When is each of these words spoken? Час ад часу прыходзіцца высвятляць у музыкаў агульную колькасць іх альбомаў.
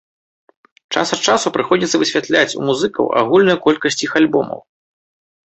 Час 0.97 1.07
ад 1.17 1.21
часу 1.33 1.47
прыходзіцца 1.57 2.01
высвятляць 2.03 2.55
у 2.63 2.63
музыкаў 2.71 3.13
агульную 3.21 3.57
колькасць 3.67 4.03
іх 4.07 4.11
альбомаў. 4.23 4.59